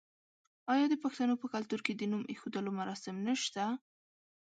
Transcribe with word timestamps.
آیا 0.73 0.85
د 0.89 0.95
پښتنو 1.03 1.33
په 1.41 1.47
کلتور 1.53 1.79
کې 1.85 1.93
د 1.95 2.01
نوم 2.11 2.23
ایښودلو 2.31 2.71
مراسم 2.79 3.15
نشته؟ 3.27 3.63